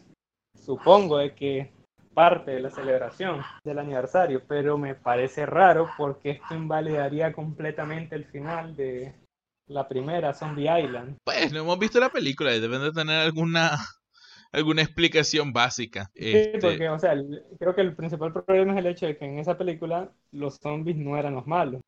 [0.54, 1.72] supongo de que
[2.12, 8.24] parte de la celebración del aniversario, pero me parece raro porque esto invalidaría completamente el
[8.24, 9.12] final de,
[9.66, 11.16] la primera, Zombie Island.
[11.24, 13.78] Pues no hemos visto la película y deben de tener alguna
[14.54, 16.10] alguna explicación básica.
[16.14, 17.14] Sí, este porque, o sea,
[17.58, 20.96] creo que el principal problema es el hecho de que en esa película los zombies
[20.96, 21.80] no eran los malos.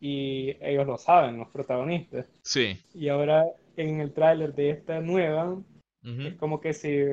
[0.00, 2.26] Y ellos lo saben, los protagonistas.
[2.42, 2.80] Sí.
[2.94, 3.44] Y ahora
[3.76, 5.56] en el tráiler de esta nueva,
[6.02, 7.04] es como que si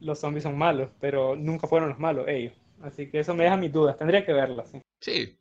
[0.00, 2.52] los zombies son malos, pero nunca fueron los malos ellos.
[2.82, 4.80] Así que eso me deja mis dudas, tendría que verla, sí.
[5.00, 5.38] Sí,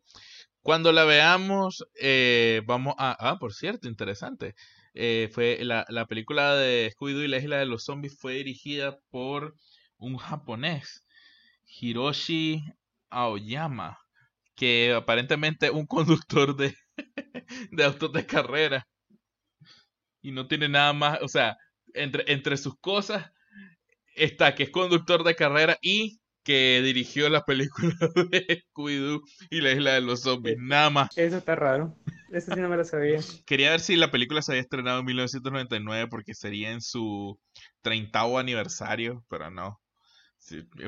[0.64, 3.16] cuando la veamos, eh, vamos a...
[3.20, 4.56] Ah, por cierto, interesante.
[4.94, 8.98] Eh, fue la, la, película de Scooby-Doo y la isla de los zombies fue dirigida
[9.10, 9.56] por
[9.98, 11.06] un japonés,
[11.66, 12.64] Hiroshi
[13.10, 14.00] Aoyama,
[14.56, 16.76] que aparentemente es un conductor de,
[17.72, 18.88] de autos de carrera.
[20.22, 21.58] Y no tiene nada más, o sea,
[21.94, 23.32] entre, entre sus cosas
[24.16, 27.96] está que es conductor de carrera y que dirigió la película
[28.32, 30.58] de Scooby-Doo y la isla de los zombies.
[30.60, 31.18] Nada más.
[31.18, 31.96] Eso está raro.
[32.32, 33.20] Eso sí no me lo sabía.
[33.46, 37.40] Quería ver si la película se había estrenado en 1999 porque sería en su
[37.82, 39.80] 30 aniversario, pero no.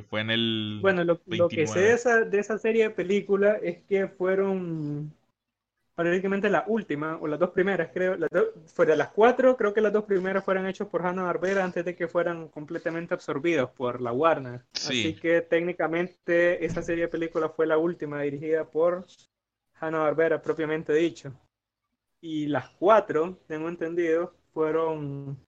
[0.09, 0.79] fue en el.
[0.81, 5.13] Bueno, lo, lo que sé de esa, de esa serie de películas es que fueron
[5.95, 8.29] prácticamente la última, o las dos primeras, creo, las
[8.67, 12.07] fuera las cuatro, creo que las dos primeras fueron hechas por Hanna-Barbera antes de que
[12.07, 14.61] fueran completamente absorbidos por la Warner.
[14.73, 19.05] Así que técnicamente esa serie de películas fue la última dirigida por
[19.79, 21.33] Hanna-Barbera, propiamente dicho.
[22.21, 25.39] Y las cuatro, tengo entendido, fueron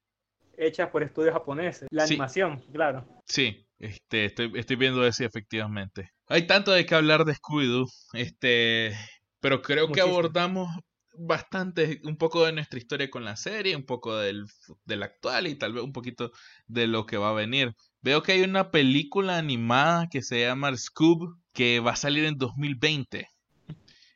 [0.56, 1.88] hechas por estudios japoneses.
[1.92, 3.06] La animación, claro.
[3.26, 6.12] Sí, este, estoy, estoy viendo eso efectivamente.
[6.28, 7.88] Hay tanto de qué hablar de Scooby-Doo.
[8.14, 8.94] Este,
[9.40, 10.70] pero creo que abordamos
[11.18, 14.46] bastante, un poco de nuestra historia con la serie, un poco del,
[14.86, 16.32] del actual y tal vez un poquito
[16.68, 17.76] de lo que va a venir.
[18.02, 22.38] Veo que hay una película animada que se llama Scoob que va a salir en
[22.38, 23.28] 2020.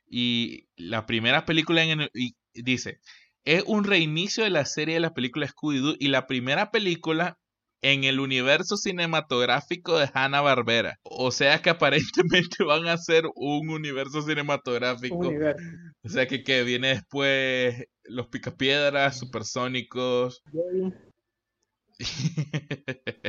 [0.07, 2.99] Y la primera película en y dice,
[3.43, 7.39] es un reinicio de la serie de la película Scooby-Doo y la primera película
[7.82, 10.99] en el universo cinematográfico de Hanna Barbera.
[11.03, 11.69] O sea que
[12.51, 15.32] aparentemente van a ser un universo cinematográfico.
[16.03, 20.43] O sea que, que viene después los picapiedras, supersónicos.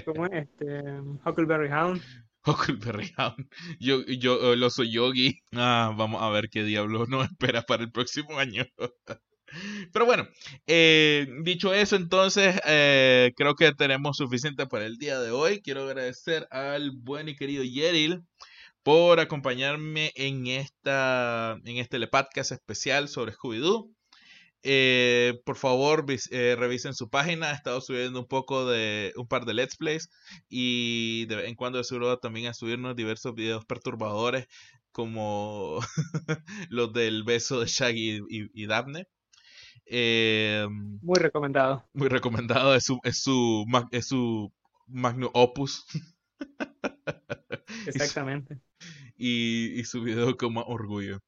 [0.05, 0.83] ¿Cómo es este?
[1.25, 2.03] Huckleberry Hound.
[2.47, 3.49] Huckleberry Hound.
[3.79, 5.39] Yo, yo, lo soy Yogi.
[5.53, 8.65] Ah, vamos a ver qué diablos nos espera para el próximo año.
[9.93, 10.29] Pero bueno,
[10.67, 15.61] eh, dicho eso, entonces eh, creo que tenemos suficiente para el día de hoy.
[15.63, 18.23] Quiero agradecer al buen y querido Yeril
[18.83, 23.91] por acompañarme en esta en este podcast especial sobre Scooby-Doo.
[24.65, 27.51] Eh, por favor, revisen su página.
[27.51, 30.09] He estado subiendo un poco de un par de Let's Plays
[30.49, 34.47] y de vez en cuando seguro también a subirnos diversos videos perturbadores
[34.93, 35.81] como
[36.71, 39.07] los del beso de Shaggy y Daphne.
[39.95, 40.67] Eh,
[41.03, 41.87] muy recomendado.
[41.93, 44.51] Muy recomendado, es su, es su, es su
[44.87, 45.85] magno opus.
[47.87, 48.59] Exactamente.
[49.19, 51.21] Y, y, su video como orgullo.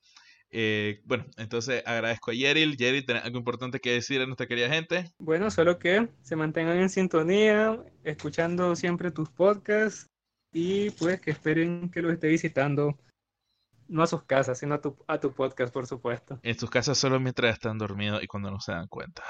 [0.51, 2.79] Eh, bueno, entonces agradezco a Yeril.
[2.79, 5.13] Yeril, ¿tenés algo importante que decir a nuestra querida gente?
[5.19, 10.09] Bueno, solo que se mantengan en sintonía, escuchando siempre tus podcasts
[10.55, 12.99] y pues que esperen que los esté visitando
[13.89, 16.39] no a sus casas, sino a tu, a tu podcast, por supuesto.
[16.43, 19.23] En sus casas solo mientras están dormidos y cuando no se dan cuenta.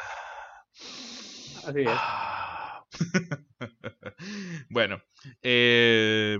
[1.66, 1.88] Así es.
[1.88, 2.84] Ah.
[4.70, 5.02] bueno,
[5.42, 6.38] eh,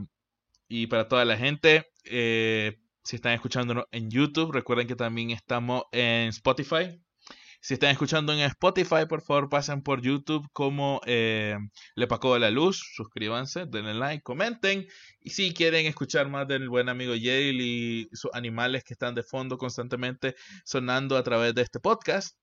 [0.68, 5.84] y para toda la gente, eh, si están escuchándonos en YouTube, recuerden que también estamos
[5.92, 7.00] en Spotify.
[7.64, 11.56] Si están escuchando en Spotify, por favor pasen por YouTube como eh,
[11.94, 12.92] Le Paco de la Luz.
[12.94, 14.86] Suscríbanse, denle like, comenten.
[15.22, 19.22] Y si quieren escuchar más del buen amigo Yale y sus animales que están de
[19.22, 20.34] fondo constantemente
[20.66, 22.36] sonando a través de este podcast.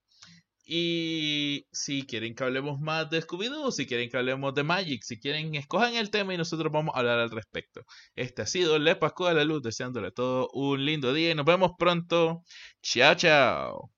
[0.66, 5.20] Y si quieren que hablemos más de Scooby-Doo, si quieren que hablemos de Magic, si
[5.20, 7.86] quieren, escojan el tema y nosotros vamos a hablar al respecto.
[8.16, 11.46] Este ha sido Le Pascua de la Luz, deseándole todo un lindo día y nos
[11.46, 12.44] vemos pronto.
[12.82, 13.92] Chao, chao.